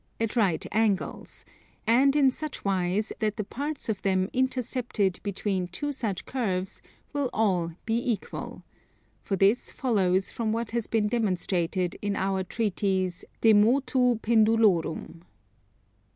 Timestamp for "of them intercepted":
3.87-5.19